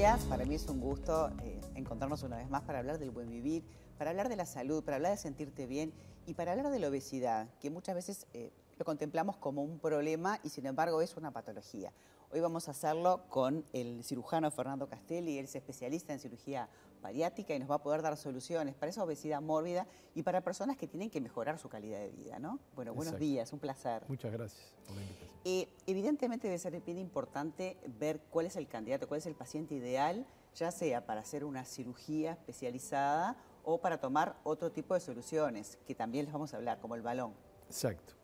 [0.00, 0.24] días.
[0.24, 3.62] Para mí es un gusto eh, encontrarnos una vez más para hablar del buen vivir,
[3.98, 5.92] para hablar de la salud, para hablar de sentirte bien
[6.26, 10.40] y para hablar de la obesidad, que muchas veces eh, lo contemplamos como un problema
[10.42, 11.92] y sin embargo es una patología.
[12.32, 16.70] Hoy vamos a hacerlo con el cirujano Fernando Castelli, él es especialista en cirugía
[17.02, 20.78] bariátrica y nos va a poder dar soluciones para esa obesidad mórbida y para personas
[20.78, 22.58] que tienen que mejorar su calidad de vida, ¿no?
[22.74, 24.02] Bueno, buenos días, un placer.
[24.08, 25.29] Muchas gracias por la invitación.
[25.44, 29.74] Eh, evidentemente debe ser bien importante ver cuál es el candidato, cuál es el paciente
[29.74, 35.78] ideal, ya sea para hacer una cirugía especializada o para tomar otro tipo de soluciones,
[35.86, 37.32] que también les vamos a hablar, como el balón.
[37.66, 38.14] Exacto.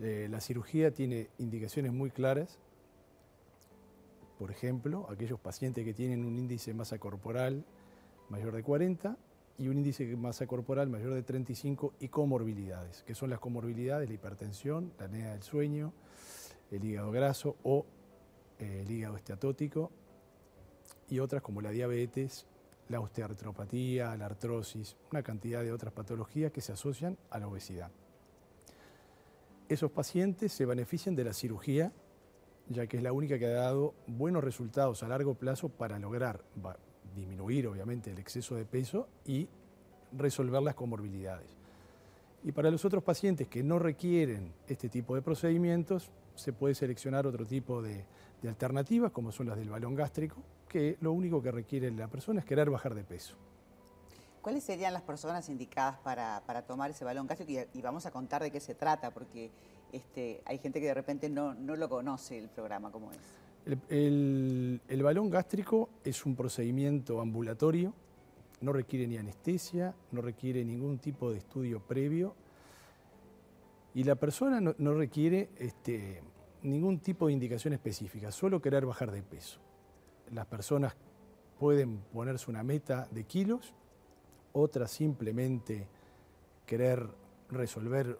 [0.00, 2.58] Eh, la cirugía tiene indicaciones muy claras.
[4.38, 7.64] Por ejemplo, aquellos pacientes que tienen un índice de masa corporal
[8.28, 9.18] mayor de 40
[9.58, 14.08] y un índice de masa corporal mayor de 35 y comorbilidades, que son las comorbilidades,
[14.08, 15.92] la hipertensión, la apnea del sueño,
[16.70, 17.86] el hígado graso o
[18.58, 19.90] eh, el hígado esteatótico
[21.08, 22.46] y otras como la diabetes,
[22.88, 27.90] la osteoartropatía, la artrosis, una cantidad de otras patologías que se asocian a la obesidad.
[29.68, 31.92] Esos pacientes se benefician de la cirugía,
[32.68, 36.42] ya que es la única que ha dado buenos resultados a largo plazo para lograr
[37.14, 39.48] disminuir obviamente el exceso de peso y
[40.16, 41.56] resolver las comorbilidades.
[42.44, 47.26] Y para los otros pacientes que no requieren este tipo de procedimientos, se puede seleccionar
[47.26, 48.04] otro tipo de,
[48.46, 50.36] alternativas, como son las del balón gástrico,
[50.68, 53.34] que lo único que requiere la persona es querer bajar de peso.
[54.40, 57.68] ¿Cuáles serían las personas indicadas para, tomar ese balón gástrico?
[57.74, 59.50] Y, vamos a contar de qué se trata, porque
[59.92, 63.18] este, hay gente que de repente no, no lo conoce el programa, ¿cómo es?
[63.90, 67.92] El, balón gástrico es un procedimiento ambulatorio,
[68.62, 72.34] no requiere ni anestesia, no requiere ningún tipo de estudio previo
[73.94, 76.22] y la persona no, requiere este,
[76.62, 79.60] ningún tipo de indicación específica, solo querer bajar de peso.
[80.30, 80.94] Las personas
[81.58, 83.74] pueden ponerse una meta de kilos,
[84.52, 85.88] otras simplemente
[86.66, 87.08] querer
[87.50, 88.18] resolver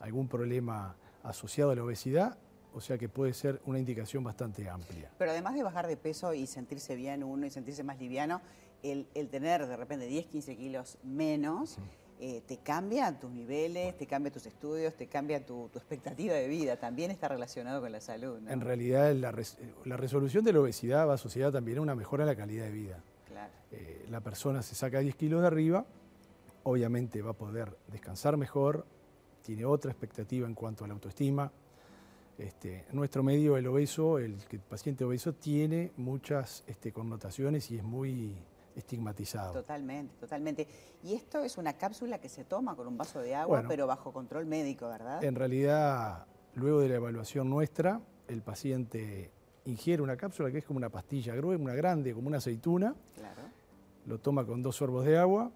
[0.00, 2.38] algún problema asociado a la obesidad
[2.74, 5.10] o sea que puede ser una indicación bastante amplia.
[5.16, 8.42] Pero además de bajar de peso y sentirse bien uno y sentirse más liviano,
[8.82, 11.78] el, tener de repente 10, 15 kilos menos,
[12.26, 16.78] eh, te cambia tus niveles, te cambia tus estudios, te cambia tu, expectativa de vida,
[16.78, 18.38] también está relacionado con la salud.
[18.48, 22.34] En realidad la, resolución de la obesidad va asociada también a una mejora en la
[22.34, 23.04] calidad de vida.
[23.28, 23.52] Claro.
[23.72, 25.84] Eh, la persona se saca 10 kilos de arriba,
[26.62, 28.86] obviamente va a poder descansar mejor,
[29.42, 31.52] tiene otra expectativa en cuanto a la autoestima,
[32.38, 38.34] este, nuestro medio, el obeso, el, paciente obeso, tiene muchas este, connotaciones y es muy
[38.74, 39.52] estigmatizado.
[39.52, 40.68] Totalmente, totalmente.
[41.02, 44.12] Y esto es una cápsula que se toma con un vaso de agua, pero bajo
[44.12, 45.22] control médico, ¿verdad?
[45.22, 49.30] En realidad, luego de la evaluación nuestra, el paciente
[49.66, 52.94] ingiere una cápsula que es como una pastilla gruesa, una grande, como una aceituna.
[53.14, 53.42] Claro.
[54.06, 55.50] Lo toma con dos sorbos de agua.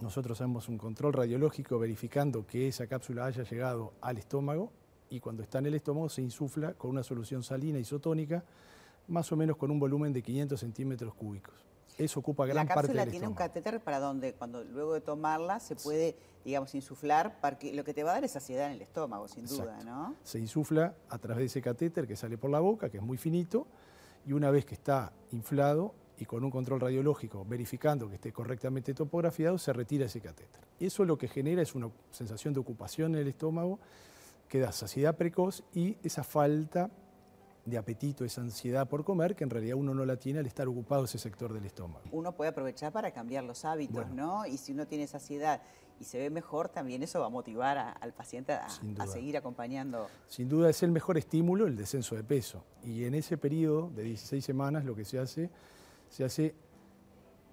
[0.00, 4.72] Nosotros hacemos un control radiológico verificando que esa cápsula haya llegado al estómago
[5.10, 8.44] y cuando está en el estómago se insufla con una solución salina isotónica,
[9.08, 11.54] más o menos con un volumen de 500 centímetros cúbicos.
[11.98, 15.00] Eso ocupa gran parte del La cápsula tiene un catéter para donde cuando luego de
[15.00, 18.72] tomarla se puede, digamos, insuflar, porque lo que te va a dar es saciedad en
[18.72, 20.14] el estómago, sin duda, ¿no?
[20.22, 23.18] Se insufla a través de ese catéter que sale por la boca, que es muy
[23.18, 23.66] finito,
[24.24, 28.94] y una vez que está inflado y con un control radiológico verificando que esté correctamente
[28.94, 30.62] topografiado, se retira ese catéter.
[30.80, 33.78] Eso lo que genera es una sensación de ocupación en el estómago
[34.48, 36.90] queda saciedad precoz y esa falta
[37.68, 40.68] de apetito, esa ansiedad por comer, que en realidad uno no la tiene al estar
[40.68, 42.02] ocupado ese sector del estómago.
[42.12, 44.46] Uno puede aprovechar para cambiar los hábitos, ¿no?
[44.46, 45.62] Y si uno tiene saciedad
[46.00, 48.68] y se ve mejor, también eso va a motivar al paciente a,
[49.06, 50.08] seguir acompañando.
[50.28, 52.64] Sin duda es el mejor estímulo el descenso de peso.
[52.84, 55.50] Y en ese periodo de 16 semanas lo que se hace,
[56.08, 56.54] se hace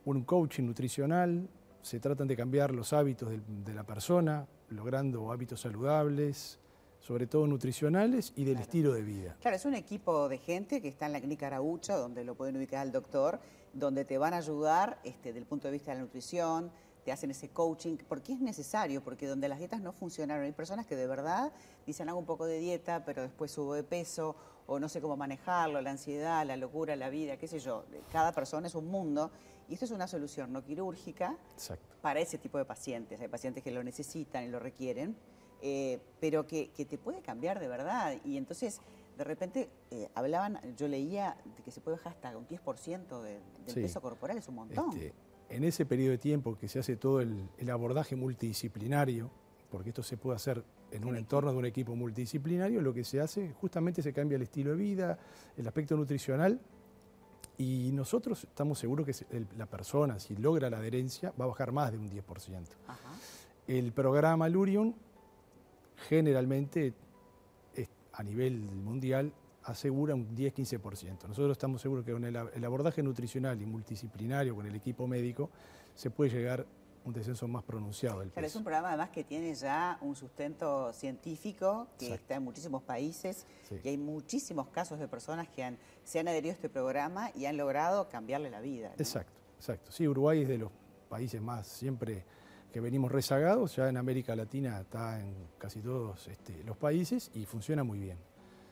[0.05, 1.49] un coaching nutricional,
[1.81, 6.59] se tratan de cambiar los hábitos de la persona, logrando hábitos saludables,
[7.05, 9.35] sobre todo nutricionales y del estilo de vida.
[9.39, 12.57] Claro, es un equipo de gente que está en la clínica Araucha, donde lo pueden
[12.57, 13.39] ubicar al doctor,
[13.73, 16.71] donde te van a ayudar este, desde el punto de vista de la nutrición,
[17.03, 20.87] te hacen ese coaching, porque es necesario, porque donde las dietas no funcionaron, hay personas
[20.87, 21.53] que de verdad
[21.85, 24.35] dicen hago un poco de dieta, pero después subo de peso,
[24.65, 27.85] o no sé cómo manejarlo, la ansiedad, la locura, la vida, qué sé yo.
[28.11, 29.29] Cada persona es un mundo,
[29.69, 31.37] y esto es una solución no quirúrgica
[32.01, 33.21] para ese tipo de pacientes.
[33.21, 35.15] Hay pacientes que lo necesitan y lo requieren
[35.61, 38.15] eh, pero que, te puede cambiar de verdad.
[38.23, 38.81] Y entonces,
[39.17, 43.41] de repente, eh, hablaban, yo leía de que se puede bajar hasta un 10% del
[43.73, 44.91] peso corporal, es un montón.
[44.91, 45.13] Este,
[45.49, 49.29] en ese periodo de tiempo que se hace todo el, abordaje multidisciplinario,
[49.69, 53.19] porque esto se puede hacer en un entorno de un equipo multidisciplinario, lo que se
[53.19, 55.19] hace justamente se cambia el estilo de vida,
[55.57, 56.59] el aspecto nutricional
[57.57, 61.91] Y nosotros estamos seguros que la persona, si logra la adherencia, va a bajar más
[61.91, 62.67] de un 10%.
[63.67, 64.95] El programa Lurion
[66.07, 66.93] generalmente
[68.15, 69.33] a nivel mundial
[69.63, 71.27] asegura un 10-15%.
[71.27, 75.49] Nosotros estamos seguros que con el, abordaje nutricional y multidisciplinario con el equipo médico
[75.95, 79.23] se puede llegar a un descenso más pronunciado del Pero es un programa además que
[79.23, 83.45] tiene ya un sustento científico que está en muchísimos países
[83.83, 87.45] y hay muchísimos casos de personas que han, se han adherido a este programa y
[87.45, 88.93] han logrado cambiarle la vida.
[88.97, 89.91] Exacto, exacto.
[89.91, 90.71] Sí, Uruguay es de los
[91.09, 92.23] países más siempre
[92.75, 97.45] que venimos rezagados, ya en América Latina está en casi todos este, los países y
[97.45, 98.17] funciona muy bien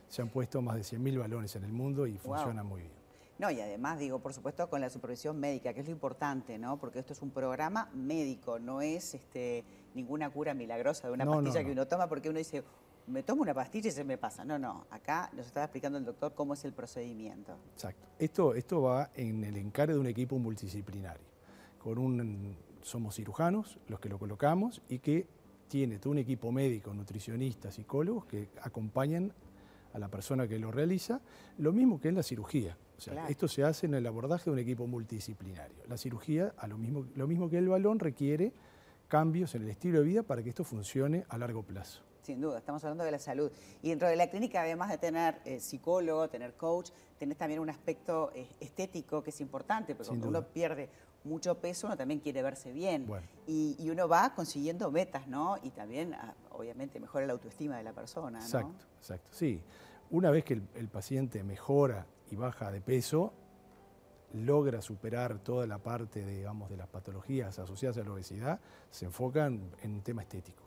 [0.09, 2.93] se han puesto más de 100.000 balones en el mundo y funciona muy bien.
[3.39, 6.75] No, y además digo, por supuesto, con la supervisión médica, que es lo importante, ¿no?
[6.77, 9.63] Porque esto es un programa médico, no es este,
[9.95, 12.61] ninguna cura milagrosa de una pastilla que uno toma, porque uno dice,
[13.07, 14.43] me tomo una pastilla y se me pasa.
[14.43, 17.55] No, no, acá nos estaba explicando el doctor cómo es el procedimiento.
[17.73, 18.05] Exacto.
[18.19, 21.23] Esto, esto va en el encare de un equipo multidisciplinario.
[21.79, 25.27] Con un, somos cirujanos los que lo colocamos y que
[25.67, 29.33] tiene todo un equipo médico, nutricionistas, psicólogos que acompañan
[29.93, 31.21] a la persona que lo realiza,
[31.57, 32.77] lo mismo que en la cirugía.
[32.97, 35.75] O sea, esto se hace en el abordaje de un equipo multidisciplinario.
[35.87, 38.53] La cirugía, a lo, mismo, lo mismo que el balón, requiere
[39.07, 42.01] cambios en el estilo de vida para que esto funcione a largo plazo.
[42.21, 43.51] Sin duda, estamos hablando de la salud.
[43.81, 47.69] Y dentro de la clínica, además de tener eh, psicólogo, tener coach, tenés también un
[47.69, 50.89] aspecto eh, estético que es importante, porque cuando uno pierde
[51.23, 53.07] mucho peso, uno también quiere verse bien.
[53.47, 55.57] Y, uno va consiguiendo metas, ¿no?
[55.63, 58.45] Y también, ah, obviamente, mejora la autoestima de la persona, ¿no?
[58.45, 59.27] Exacto, exacto.
[59.31, 59.61] Sí.
[60.11, 63.33] Una vez que el, paciente mejora y baja de peso,
[64.33, 68.59] logra superar toda la parte, de, digamos, de las patologías asociadas a la obesidad,
[68.89, 70.63] se enfocan en un tema estético,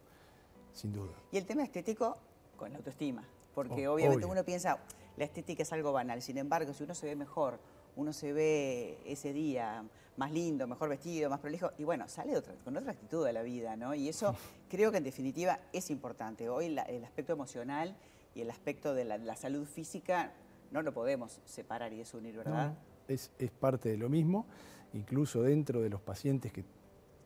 [0.72, 1.12] sin duda.
[1.32, 2.16] Y el tema estético
[2.56, 3.24] con la autoestima,
[3.54, 4.78] porque obviamente uno piensa,
[5.16, 7.58] la estética es algo banal, sin embargo, si uno se ve mejor,
[7.96, 9.84] uno se ve ese día
[10.16, 13.76] más lindo, mejor vestido, más prolijo, y bueno, sale con otra actitud de la vida,
[13.76, 13.94] ¿no?
[13.94, 14.34] Y eso
[14.70, 16.48] creo que en definitiva es importante.
[16.48, 17.96] Hoy el aspecto emocional
[18.34, 20.32] y el aspecto de la, salud física
[20.70, 22.74] no lo podemos separar y desunir, ¿verdad?
[23.08, 24.46] es, es parte de lo mismo,
[24.92, 26.64] incluso dentro de los pacientes que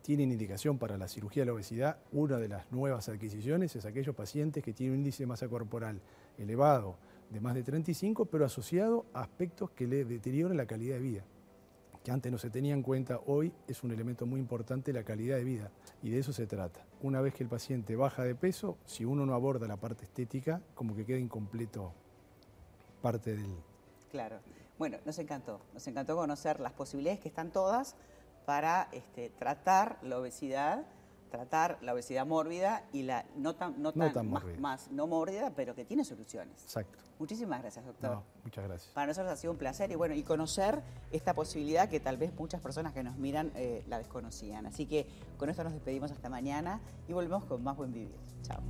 [0.03, 4.15] tienen indicación para la cirugía de la obesidad, una de las nuevas adquisiciones es aquellos
[4.15, 6.01] pacientes que tienen un índice de masa corporal
[6.39, 6.97] elevado,
[7.31, 11.25] de más de 35, pero asociado a aspectos que le deterioran la calidad de vida
[12.05, 15.37] que antes no se tenía en cuenta, hoy es un elemento muy importante la calidad
[15.37, 15.71] de vida
[16.03, 16.85] y de eso se trata.
[17.03, 20.63] Una vez que el paciente baja de peso, si uno no aborda la parte estética,
[20.75, 21.93] como que queda incompleto
[23.03, 23.55] parte del...
[24.11, 24.41] Claro.
[24.79, 27.97] Bueno, nos encantó, nos encantó conocer las posibilidades que están todas
[28.47, 30.87] para este, tratar la obesidad
[31.31, 34.31] tratar la obesidad mórbida y la no tan, no tan,
[34.61, 36.63] más, no mórbida, pero que tiene soluciones.
[36.63, 36.99] Exacto.
[37.19, 38.23] Muchísimas gracias, doctor.
[38.45, 38.93] muchas gracias.
[38.95, 40.83] Para nosotros ha sido un placer y bueno, y conocer
[41.13, 44.67] esta posibilidad que tal vez muchas personas que nos miran eh, la desconocían.
[44.67, 45.07] Así que
[45.37, 48.17] con esto nos despedimos hasta mañana y volvemos con más buen vivir.
[48.43, 48.61] Chao.